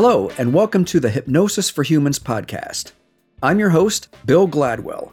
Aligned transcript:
Hello, 0.00 0.30
and 0.38 0.54
welcome 0.54 0.84
to 0.84 1.00
the 1.00 1.10
Hypnosis 1.10 1.68
for 1.68 1.82
Humans 1.82 2.20
podcast. 2.20 2.92
I'm 3.42 3.58
your 3.58 3.70
host, 3.70 4.14
Bill 4.26 4.46
Gladwell, 4.46 5.10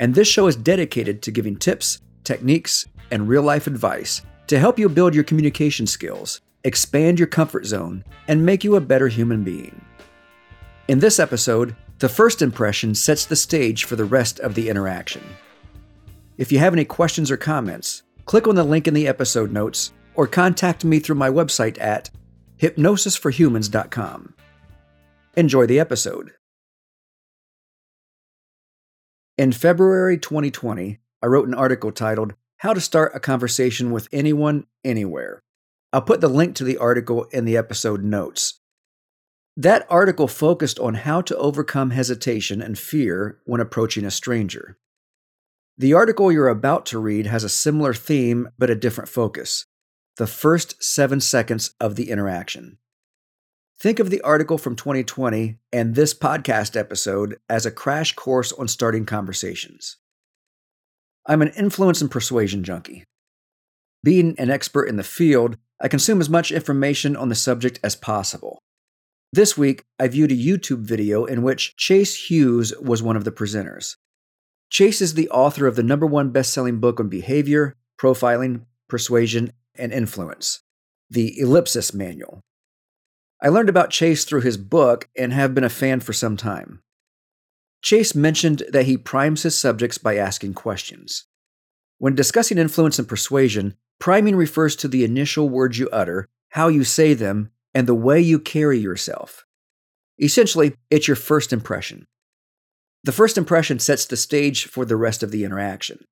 and 0.00 0.12
this 0.12 0.26
show 0.26 0.48
is 0.48 0.56
dedicated 0.56 1.22
to 1.22 1.30
giving 1.30 1.54
tips, 1.54 2.00
techniques, 2.24 2.84
and 3.12 3.28
real 3.28 3.44
life 3.44 3.68
advice 3.68 4.22
to 4.48 4.58
help 4.58 4.76
you 4.76 4.88
build 4.88 5.14
your 5.14 5.22
communication 5.22 5.86
skills, 5.86 6.40
expand 6.64 7.20
your 7.20 7.28
comfort 7.28 7.64
zone, 7.64 8.02
and 8.26 8.44
make 8.44 8.64
you 8.64 8.74
a 8.74 8.80
better 8.80 9.06
human 9.06 9.44
being. 9.44 9.80
In 10.88 10.98
this 10.98 11.20
episode, 11.20 11.76
the 12.00 12.08
first 12.08 12.42
impression 12.42 12.92
sets 12.96 13.26
the 13.26 13.36
stage 13.36 13.84
for 13.84 13.94
the 13.94 14.04
rest 14.04 14.40
of 14.40 14.56
the 14.56 14.68
interaction. 14.68 15.22
If 16.38 16.50
you 16.50 16.58
have 16.58 16.72
any 16.72 16.84
questions 16.84 17.30
or 17.30 17.36
comments, 17.36 18.02
click 18.24 18.48
on 18.48 18.56
the 18.56 18.64
link 18.64 18.88
in 18.88 18.94
the 18.94 19.06
episode 19.06 19.52
notes 19.52 19.92
or 20.16 20.26
contact 20.26 20.84
me 20.84 20.98
through 20.98 21.14
my 21.14 21.30
website 21.30 21.80
at 21.80 22.10
hypnosisforhumans.com. 22.60 24.34
Enjoy 25.36 25.66
the 25.66 25.80
episode. 25.80 26.32
In 29.36 29.50
February 29.50 30.16
2020, 30.16 31.00
I 31.20 31.26
wrote 31.26 31.48
an 31.48 31.54
article 31.54 31.90
titled 31.90 32.34
How 32.58 32.72
to 32.72 32.80
Start 32.80 33.12
a 33.14 33.20
Conversation 33.20 33.90
with 33.90 34.08
Anyone, 34.12 34.66
Anywhere. 34.84 35.42
I'll 35.92 36.02
put 36.02 36.20
the 36.20 36.28
link 36.28 36.54
to 36.56 36.64
the 36.64 36.76
article 36.76 37.24
in 37.32 37.44
the 37.44 37.56
episode 37.56 38.04
notes. 38.04 38.60
That 39.56 39.86
article 39.88 40.28
focused 40.28 40.78
on 40.78 40.94
how 40.94 41.20
to 41.22 41.36
overcome 41.36 41.90
hesitation 41.90 42.60
and 42.60 42.78
fear 42.78 43.38
when 43.44 43.60
approaching 43.60 44.04
a 44.04 44.10
stranger. 44.10 44.76
The 45.78 45.94
article 45.94 46.30
you're 46.30 46.48
about 46.48 46.86
to 46.86 46.98
read 47.00 47.26
has 47.26 47.42
a 47.42 47.48
similar 47.48 47.94
theme 47.94 48.48
but 48.56 48.70
a 48.70 48.76
different 48.76 49.10
focus 49.10 49.66
the 50.16 50.26
first 50.26 50.82
seven 50.82 51.20
seconds 51.20 51.74
of 51.80 51.96
the 51.96 52.10
interaction. 52.10 52.78
Think 53.80 53.98
of 53.98 54.10
the 54.10 54.20
article 54.20 54.58
from 54.58 54.76
2020 54.76 55.58
and 55.72 55.94
this 55.94 56.14
podcast 56.14 56.76
episode 56.76 57.36
as 57.48 57.66
a 57.66 57.72
crash 57.72 58.14
course 58.14 58.52
on 58.52 58.68
starting 58.68 59.04
conversations. 59.04 59.96
I'm 61.26 61.42
an 61.42 61.52
influence 61.56 62.00
and 62.00 62.10
persuasion 62.10 62.62
junkie. 62.62 63.04
Being 64.04 64.38
an 64.38 64.50
expert 64.50 64.84
in 64.84 64.96
the 64.96 65.02
field, 65.02 65.56
I 65.80 65.88
consume 65.88 66.20
as 66.20 66.30
much 66.30 66.52
information 66.52 67.16
on 67.16 67.28
the 67.28 67.34
subject 67.34 67.80
as 67.82 67.96
possible. 67.96 68.58
This 69.32 69.58
week, 69.58 69.82
I 69.98 70.06
viewed 70.06 70.30
a 70.30 70.36
YouTube 70.36 70.82
video 70.82 71.24
in 71.24 71.42
which 71.42 71.76
Chase 71.76 72.30
Hughes 72.30 72.72
was 72.80 73.02
one 73.02 73.16
of 73.16 73.24
the 73.24 73.32
presenters. 73.32 73.96
Chase 74.70 75.00
is 75.00 75.14
the 75.14 75.28
author 75.30 75.66
of 75.66 75.74
the 75.74 75.82
number 75.82 76.06
one 76.06 76.30
best 76.30 76.52
selling 76.52 76.78
book 76.78 77.00
on 77.00 77.08
behavior, 77.08 77.74
profiling, 77.98 78.66
persuasion, 78.88 79.52
and 79.76 79.92
influence, 79.92 80.60
the 81.10 81.38
Ellipsis 81.38 81.94
Manual. 81.94 82.40
I 83.42 83.48
learned 83.48 83.68
about 83.68 83.90
Chase 83.90 84.24
through 84.24 84.40
his 84.40 84.56
book 84.56 85.08
and 85.16 85.32
have 85.32 85.54
been 85.54 85.64
a 85.64 85.68
fan 85.68 86.00
for 86.00 86.12
some 86.12 86.36
time. 86.36 86.82
Chase 87.82 88.14
mentioned 88.14 88.62
that 88.70 88.86
he 88.86 88.96
primes 88.96 89.42
his 89.42 89.58
subjects 89.58 89.98
by 89.98 90.16
asking 90.16 90.54
questions. 90.54 91.26
When 91.98 92.14
discussing 92.14 92.58
influence 92.58 92.98
and 92.98 93.06
persuasion, 93.06 93.74
priming 93.98 94.36
refers 94.36 94.74
to 94.76 94.88
the 94.88 95.04
initial 95.04 95.48
words 95.48 95.78
you 95.78 95.88
utter, 95.90 96.28
how 96.50 96.68
you 96.68 96.84
say 96.84 97.12
them, 97.14 97.50
and 97.74 97.86
the 97.86 97.94
way 97.94 98.20
you 98.20 98.38
carry 98.38 98.78
yourself. 98.78 99.44
Essentially, 100.18 100.76
it's 100.90 101.08
your 101.08 101.16
first 101.16 101.52
impression. 101.52 102.06
The 103.02 103.12
first 103.12 103.36
impression 103.36 103.78
sets 103.78 104.06
the 104.06 104.16
stage 104.16 104.66
for 104.66 104.84
the 104.84 104.96
rest 104.96 105.22
of 105.22 105.30
the 105.30 105.44
interaction. 105.44 106.04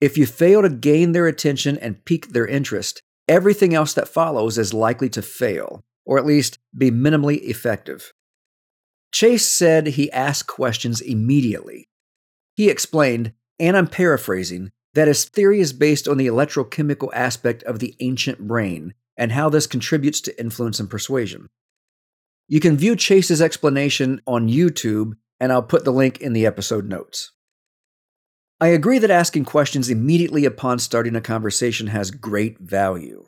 If 0.00 0.18
you 0.18 0.26
fail 0.26 0.62
to 0.62 0.68
gain 0.68 1.12
their 1.12 1.26
attention 1.26 1.78
and 1.78 2.04
pique 2.04 2.28
their 2.28 2.46
interest, 2.46 3.02
everything 3.28 3.74
else 3.74 3.94
that 3.94 4.08
follows 4.08 4.58
is 4.58 4.74
likely 4.74 5.08
to 5.10 5.22
fail, 5.22 5.82
or 6.04 6.18
at 6.18 6.26
least 6.26 6.58
be 6.76 6.90
minimally 6.90 7.40
effective. 7.42 8.12
Chase 9.12 9.46
said 9.46 9.86
he 9.86 10.10
asked 10.10 10.48
questions 10.48 11.00
immediately. 11.00 11.88
He 12.54 12.68
explained, 12.68 13.32
and 13.58 13.76
I'm 13.76 13.86
paraphrasing, 13.86 14.72
that 14.94 15.08
his 15.08 15.24
theory 15.24 15.60
is 15.60 15.72
based 15.72 16.06
on 16.08 16.18
the 16.18 16.26
electrochemical 16.26 17.10
aspect 17.12 17.62
of 17.64 17.78
the 17.78 17.94
ancient 18.00 18.46
brain 18.46 18.94
and 19.16 19.32
how 19.32 19.48
this 19.48 19.66
contributes 19.66 20.20
to 20.22 20.40
influence 20.40 20.80
and 20.80 20.90
persuasion. 20.90 21.48
You 22.48 22.60
can 22.60 22.76
view 22.76 22.94
Chase's 22.96 23.40
explanation 23.40 24.20
on 24.26 24.48
YouTube, 24.48 25.12
and 25.40 25.52
I'll 25.52 25.62
put 25.62 25.84
the 25.84 25.92
link 25.92 26.20
in 26.20 26.32
the 26.32 26.46
episode 26.46 26.88
notes. 26.88 27.32
I 28.60 28.68
agree 28.68 28.98
that 29.00 29.10
asking 29.10 29.46
questions 29.46 29.90
immediately 29.90 30.44
upon 30.44 30.78
starting 30.78 31.16
a 31.16 31.20
conversation 31.20 31.88
has 31.88 32.12
great 32.12 32.58
value. 32.60 33.26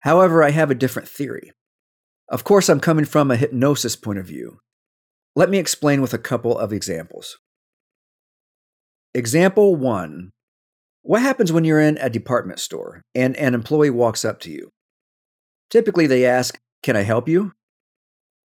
However, 0.00 0.42
I 0.42 0.50
have 0.50 0.70
a 0.70 0.76
different 0.76 1.08
theory. 1.08 1.50
Of 2.28 2.44
course, 2.44 2.68
I'm 2.68 2.78
coming 2.78 3.04
from 3.04 3.30
a 3.30 3.36
hypnosis 3.36 3.96
point 3.96 4.18
of 4.18 4.26
view. 4.26 4.60
Let 5.34 5.50
me 5.50 5.58
explain 5.58 6.00
with 6.00 6.14
a 6.14 6.18
couple 6.18 6.56
of 6.56 6.72
examples. 6.72 7.38
Example 9.14 9.74
1 9.74 10.30
What 11.02 11.22
happens 11.22 11.52
when 11.52 11.64
you're 11.64 11.80
in 11.80 11.98
a 11.98 12.08
department 12.08 12.60
store 12.60 13.02
and 13.14 13.36
an 13.36 13.54
employee 13.54 13.90
walks 13.90 14.24
up 14.24 14.38
to 14.40 14.50
you? 14.50 14.70
Typically, 15.70 16.06
they 16.06 16.24
ask, 16.24 16.60
Can 16.84 16.96
I 16.96 17.02
help 17.02 17.28
you? 17.28 17.52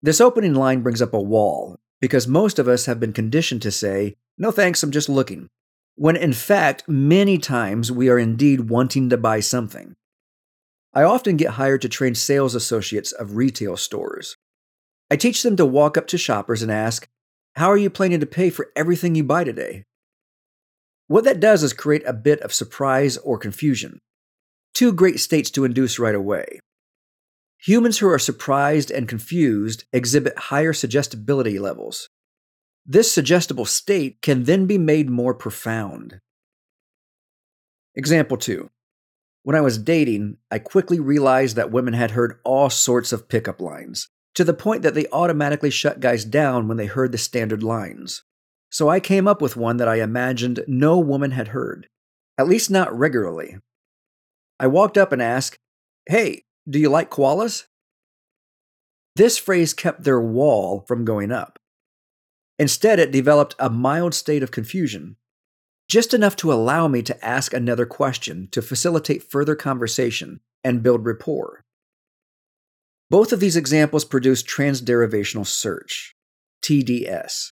This 0.01 0.19
opening 0.19 0.53
line 0.53 0.81
brings 0.81 1.01
up 1.01 1.13
a 1.13 1.21
wall 1.21 1.77
because 2.01 2.27
most 2.27 2.59
of 2.59 2.67
us 2.67 2.85
have 2.85 2.99
been 2.99 3.13
conditioned 3.13 3.61
to 3.61 3.71
say, 3.71 4.15
No 4.37 4.51
thanks, 4.51 4.83
I'm 4.83 4.91
just 4.91 5.07
looking 5.07 5.49
when 5.97 6.15
in 6.15 6.31
fact, 6.31 6.83
many 6.87 7.39
times 7.39 7.91
we 7.91 8.07
are 8.07 8.19
indeed 8.19 8.69
wanting 8.69 9.09
to 9.09 9.17
buy 9.17 9.39
something. 9.39 9.95
I 10.93 11.01
often 11.01 11.37
get 11.37 11.51
hired 11.51 11.81
to 11.81 11.89
train 11.89 12.13
sales 12.13 12.53
associates 12.53 13.11
of 13.11 13.35
retail 13.35 13.75
stores. 13.77 14.37
I 15.09 15.15
teach 15.15 15.41
them 15.41 15.55
to 15.55 15.65
walk 15.65 15.97
up 15.97 16.05
to 16.07 16.17
shoppers 16.17 16.61
and 16.61 16.71
ask, 16.71 17.07
How 17.55 17.69
are 17.69 17.77
you 17.77 17.89
planning 17.89 18.19
to 18.19 18.27
pay 18.27 18.51
for 18.51 18.71
everything 18.75 19.15
you 19.15 19.23
buy 19.23 19.43
today? 19.43 19.85
What 21.07 21.23
that 21.23 21.39
does 21.39 21.63
is 21.63 21.73
create 21.73 22.03
a 22.05 22.13
bit 22.13 22.41
of 22.41 22.53
surprise 22.53 23.17
or 23.17 23.39
confusion. 23.39 23.99
Two 24.75 24.93
great 24.93 25.19
states 25.19 25.49
to 25.51 25.65
induce 25.65 25.97
right 25.97 26.13
away. 26.13 26.59
Humans 27.65 27.97
who 27.97 28.07
are 28.07 28.19
surprised 28.19 28.91
and 28.91 29.07
confused 29.07 29.85
exhibit 29.91 30.37
higher 30.37 30.73
suggestibility 30.73 31.57
levels. 31.57 32.07
This 32.89 33.11
suggestible 33.11 33.65
state 33.65 34.21
can 34.21 34.43
then 34.43 34.65
be 34.65 34.77
made 34.77 35.09
more 35.09 35.33
profound. 35.33 36.21
Example 37.95 38.37
2. 38.37 38.69
When 39.43 39.57
I 39.57 39.61
was 39.61 39.77
dating, 39.77 40.37
I 40.49 40.59
quickly 40.59 40.97
realized 40.97 41.57
that 41.57 41.69
women 41.69 41.93
had 41.93 42.11
heard 42.11 42.39
all 42.45 42.69
sorts 42.69 43.11
of 43.11 43.27
pickup 43.27 43.59
lines, 43.59 44.07
to 44.35 44.45
the 44.45 44.53
point 44.53 44.83
that 44.83 44.93
they 44.93 45.05
automatically 45.11 45.69
shut 45.69 45.99
guys 45.99 46.23
down 46.23 46.69
when 46.69 46.77
they 46.77 46.85
heard 46.85 47.11
the 47.11 47.17
standard 47.17 47.61
lines. 47.61 48.23
So 48.69 48.87
I 48.87 49.01
came 49.01 49.27
up 49.27 49.41
with 49.41 49.57
one 49.57 49.77
that 49.77 49.87
I 49.89 49.95
imagined 49.95 50.63
no 50.65 50.97
woman 50.97 51.31
had 51.31 51.49
heard, 51.49 51.89
at 52.37 52.47
least 52.47 52.71
not 52.71 52.97
regularly. 52.97 53.57
I 54.61 54.67
walked 54.67 54.97
up 54.97 55.11
and 55.11 55.21
asked, 55.21 55.57
Hey, 56.07 56.43
do 56.69 56.79
you 56.79 56.87
like 56.87 57.09
koalas? 57.09 57.65
This 59.17 59.37
phrase 59.37 59.73
kept 59.73 60.03
their 60.03 60.21
wall 60.21 60.85
from 60.87 61.03
going 61.03 61.33
up. 61.33 61.59
Instead, 62.59 62.99
it 62.99 63.11
developed 63.11 63.55
a 63.59 63.69
mild 63.69 64.13
state 64.13 64.41
of 64.41 64.51
confusion, 64.51 65.15
just 65.87 66.13
enough 66.13 66.35
to 66.35 66.51
allow 66.51 66.87
me 66.87 67.01
to 67.01 67.25
ask 67.25 67.53
another 67.53 67.85
question 67.85 68.47
to 68.51 68.61
facilitate 68.61 69.23
further 69.23 69.55
conversation 69.55 70.39
and 70.63 70.83
build 70.83 71.05
rapport. 71.05 71.63
Both 73.09 73.31
of 73.31 73.39
these 73.39 73.55
examples 73.55 74.03
produce 74.03 74.43
transderivational 74.43 75.45
search, 75.45 76.15
TDS. 76.61 77.51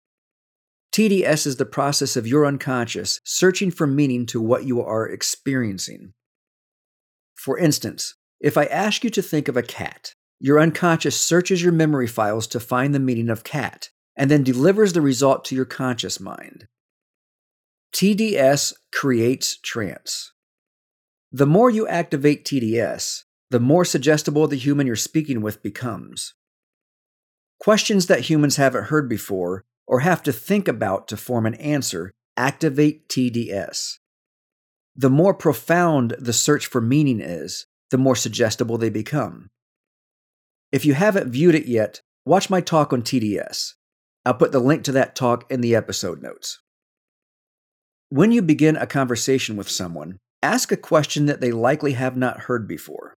TDS 0.92 1.46
is 1.46 1.58
the 1.58 1.66
process 1.66 2.18
of 2.18 2.28
your 2.28 2.46
unconscious 2.46 3.22
searching 3.24 3.72
for 3.72 3.88
meaning 3.88 4.26
to 4.26 4.42
what 4.42 4.66
you 4.66 4.82
are 4.82 5.08
experiencing. 5.08 6.14
For 7.36 7.58
instance, 7.58 8.16
if 8.42 8.58
I 8.58 8.66
ask 8.66 9.04
you 9.04 9.10
to 9.12 9.22
think 9.22 9.48
of 9.48 9.56
a 9.56 9.64
cat, 9.64 10.14
your 10.40 10.60
unconscious 10.60 11.20
searches 11.20 11.62
your 11.62 11.72
memory 11.72 12.08
files 12.08 12.48
to 12.48 12.60
find 12.60 12.94
the 12.94 13.00
meaning 13.00 13.30
of 13.30 13.44
cat 13.44 13.90
and 14.18 14.30
then 14.30 14.44
delivers 14.44 14.94
the 14.94 15.02
result 15.02 15.46
to 15.46 15.56
your 15.56 15.66
conscious 15.66 16.20
mind. 16.20 16.68
TDS 17.94 18.74
creates 18.92 19.58
trance. 19.62 20.34
The 21.32 21.46
more 21.46 21.70
you 21.70 21.88
activate 21.88 22.44
TDS, 22.44 23.24
the 23.50 23.60
more 23.60 23.86
suggestible 23.86 24.48
the 24.48 24.58
human 24.58 24.88
you're 24.88 24.96
speaking 24.96 25.42
with 25.42 25.64
becomes. 25.64 26.34
Questions 27.60 28.08
that 28.08 28.22
humans 28.22 28.58
haven't 28.58 28.86
heard 28.86 29.08
before 29.08 29.64
or 29.88 30.02
have 30.02 30.22
to 30.24 30.34
think 30.34 30.68
about 30.68 31.08
to 31.08 31.18
form 31.18 31.46
an 31.46 31.56
answer 31.56 32.12
activate 32.36 33.08
TDS. 33.10 33.98
The 34.96 35.10
more 35.10 35.34
profound 35.34 36.16
the 36.20 36.34
search 36.34 36.68
for 36.68 36.82
meaning 36.82 37.20
is, 37.20 37.66
the 37.90 37.98
more 37.98 38.16
suggestible 38.16 38.78
they 38.78 38.90
become. 38.90 39.50
If 40.72 40.86
you 40.86 40.94
haven't 40.94 41.32
viewed 41.32 41.56
it 41.56 41.68
yet, 41.68 42.02
watch 42.26 42.50
my 42.50 42.62
talk 42.62 42.92
on 42.92 43.02
TDS. 43.02 43.74
I'll 44.28 44.34
put 44.34 44.52
the 44.52 44.60
link 44.60 44.84
to 44.84 44.92
that 44.92 45.16
talk 45.16 45.50
in 45.50 45.62
the 45.62 45.74
episode 45.74 46.22
notes. 46.22 46.60
When 48.10 48.34
you 48.34 48.42
begin 48.42 48.76
a 48.76 48.86
conversation 48.86 49.56
with 49.56 49.70
someone, 49.70 50.18
ask 50.44 50.70
a 50.70 50.76
question 50.76 51.28
that 51.28 51.40
they 51.40 51.54
likely 51.54 51.94
have 51.94 52.18
not 52.18 52.42
heard 52.42 52.68
before. 52.68 53.14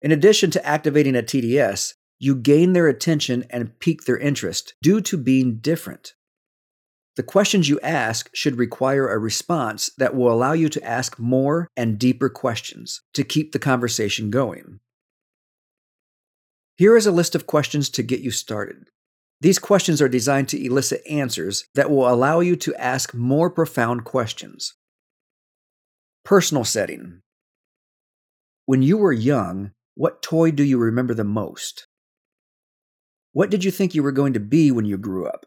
In 0.00 0.12
addition 0.12 0.50
to 0.52 0.66
activating 0.66 1.14
a 1.14 1.22
TDS, 1.22 1.92
you 2.18 2.34
gain 2.34 2.72
their 2.72 2.88
attention 2.88 3.44
and 3.50 3.78
pique 3.80 4.04
their 4.04 4.16
interest 4.16 4.72
due 4.82 5.02
to 5.02 5.18
being 5.18 5.58
different. 5.58 6.14
The 7.16 7.22
questions 7.22 7.68
you 7.68 7.78
ask 7.82 8.30
should 8.32 8.56
require 8.56 9.08
a 9.08 9.18
response 9.18 9.90
that 9.98 10.14
will 10.14 10.32
allow 10.32 10.54
you 10.54 10.70
to 10.70 10.82
ask 10.82 11.18
more 11.18 11.68
and 11.76 11.98
deeper 11.98 12.30
questions 12.30 13.02
to 13.12 13.24
keep 13.24 13.52
the 13.52 13.58
conversation 13.58 14.30
going. 14.30 14.80
Here 16.78 16.96
is 16.96 17.06
a 17.06 17.12
list 17.12 17.34
of 17.34 17.46
questions 17.46 17.90
to 17.90 18.02
get 18.02 18.20
you 18.20 18.30
started. 18.30 18.88
These 19.40 19.58
questions 19.58 20.02
are 20.02 20.08
designed 20.08 20.48
to 20.50 20.62
elicit 20.62 21.02
answers 21.08 21.64
that 21.74 21.90
will 21.90 22.08
allow 22.08 22.40
you 22.40 22.56
to 22.56 22.74
ask 22.74 23.14
more 23.14 23.48
profound 23.48 24.04
questions. 24.04 24.74
Personal 26.24 26.64
setting. 26.64 27.22
When 28.66 28.82
you 28.82 28.98
were 28.98 29.12
young, 29.12 29.72
what 29.94 30.22
toy 30.22 30.50
do 30.50 30.62
you 30.62 30.78
remember 30.78 31.14
the 31.14 31.24
most? 31.24 31.86
What 33.32 33.50
did 33.50 33.64
you 33.64 33.70
think 33.70 33.94
you 33.94 34.02
were 34.02 34.12
going 34.12 34.34
to 34.34 34.40
be 34.40 34.70
when 34.70 34.84
you 34.84 34.98
grew 34.98 35.26
up? 35.26 35.46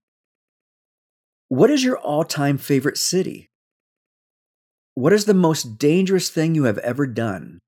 What 1.49 1.69
is 1.69 1.83
your 1.83 1.97
all 1.99 2.23
time 2.23 2.57
favorite 2.57 2.97
city? 2.97 3.51
What 4.95 5.13
is 5.13 5.25
the 5.25 5.33
most 5.33 5.77
dangerous 5.77 6.29
thing 6.29 6.55
you 6.55 6.63
have 6.63 6.79
ever 6.79 7.05
done? 7.05 7.59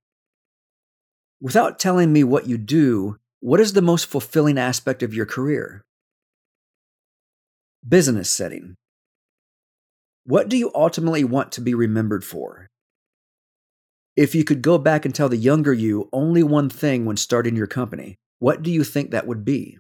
Without 1.40 1.78
telling 1.78 2.12
me 2.12 2.24
what 2.24 2.48
you 2.48 2.58
do, 2.58 3.18
what 3.42 3.60
is 3.60 3.74
the 3.74 3.82
most 3.82 4.08
fulfilling 4.08 4.58
aspect 4.58 5.04
of 5.04 5.14
your 5.14 5.26
career? 5.26 5.84
Business 7.88 8.32
setting. 8.32 8.74
What 10.24 10.50
do 10.50 10.58
you 10.58 10.72
ultimately 10.74 11.24
want 11.24 11.52
to 11.52 11.62
be 11.62 11.76
remembered 11.76 12.24
for? 12.24 12.66
If 14.16 14.34
you 14.34 14.44
could 14.44 14.64
go 14.64 14.80
back 14.80 15.06
and 15.06 15.14
tell 15.14 15.30
the 15.30 15.38
younger 15.38 15.72
you 15.72 16.10
only 16.12 16.42
one 16.42 16.68
thing 16.68 17.06
when 17.06 17.16
starting 17.16 17.56
your 17.56 17.68
company, 17.68 18.16
what 18.40 18.64
do 18.64 18.72
you 18.72 18.84
think 18.84 19.12
that 19.12 19.28
would 19.28 19.46
be? 19.46 19.78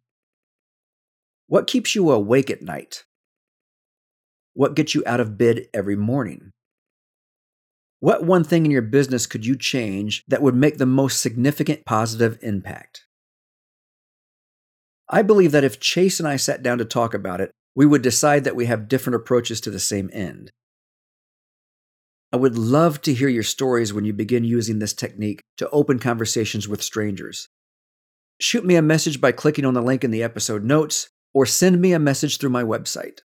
What 1.48 1.66
keeps 1.66 1.96
you 1.96 2.12
awake 2.12 2.52
at 2.52 2.62
night? 2.62 3.06
What 4.54 4.76
gets 4.76 4.94
you 4.94 5.02
out 5.08 5.20
of 5.20 5.36
bed 5.36 5.66
every 5.74 5.96
morning? 5.96 6.52
What 8.02 8.24
one 8.24 8.44
thing 8.44 8.66
in 8.66 8.72
your 8.72 8.84
business 8.84 9.26
could 9.26 9.48
you 9.48 9.58
change 9.58 10.24
that 10.28 10.44
would 10.44 10.54
make 10.54 10.78
the 10.78 10.86
most 10.86 11.22
significant 11.22 11.86
positive 11.86 12.38
impact? 12.44 13.06
I 15.10 15.24
believe 15.24 15.52
that 15.54 15.64
if 15.64 15.80
Chase 15.80 16.20
and 16.20 16.28
I 16.28 16.36
sat 16.36 16.62
down 16.62 16.78
to 16.78 16.86
talk 16.86 17.16
about 17.16 17.42
it, 17.42 17.52
we 17.76 17.86
would 17.86 18.02
decide 18.02 18.46
that 18.46 18.56
we 18.56 18.66
have 18.66 18.88
different 18.88 19.16
approaches 19.16 19.60
to 19.62 19.70
the 19.70 19.80
same 19.80 20.10
end. 20.14 20.52
I 22.32 22.38
would 22.38 22.58
love 22.58 23.02
to 23.02 23.14
hear 23.14 23.30
your 23.30 23.44
stories 23.44 23.94
when 23.94 24.06
you 24.06 24.14
begin 24.14 24.44
using 24.44 24.80
this 24.80 24.94
technique 24.94 25.42
to 25.58 25.70
open 25.70 26.00
conversations 26.00 26.68
with 26.68 26.82
strangers. 26.82 27.48
Shoot 28.40 28.66
me 28.66 28.76
a 28.76 28.82
message 28.82 29.22
by 29.22 29.32
clicking 29.32 29.66
on 29.66 29.74
the 29.74 29.82
link 29.82 30.04
in 30.04 30.12
the 30.12 30.24
episode 30.24 30.64
notes 30.64 31.10
or 31.34 31.46
send 31.46 31.80
me 31.80 31.94
a 31.94 32.00
message 32.00 32.38
through 32.38 32.50
my 32.50 32.64
website. 32.64 33.20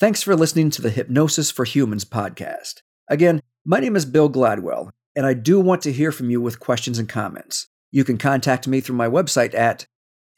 Thanks 0.00 0.22
for 0.22 0.34
listening 0.34 0.70
to 0.70 0.82
the 0.82 0.90
Hypnosis 0.90 1.50
for 1.50 1.64
Humans 1.64 2.06
podcast. 2.06 2.80
Again, 3.08 3.42
my 3.64 3.80
name 3.80 3.96
is 3.96 4.06
Bill 4.06 4.30
Gladwell, 4.30 4.90
and 5.14 5.26
I 5.26 5.34
do 5.34 5.60
want 5.60 5.82
to 5.82 5.92
hear 5.92 6.10
from 6.10 6.30
you 6.30 6.40
with 6.40 6.58
questions 6.58 6.98
and 6.98 7.08
comments. 7.08 7.68
You 7.92 8.04
can 8.04 8.16
contact 8.16 8.66
me 8.66 8.80
through 8.80 8.96
my 8.96 9.08
website 9.08 9.52
at 9.54 9.86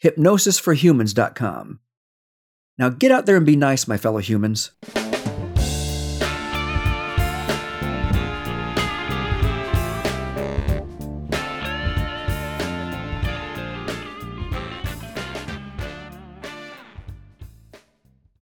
hypnosisforhumans.com. 0.05 1.81
Now 2.79 2.89
get 2.89 3.13
out 3.13 3.27
there 3.27 3.37
and 3.37 3.47
be 3.47 3.57
nice, 3.57 3.87
my 3.87 3.97
fellow 3.97 4.19
humans. 4.19 4.73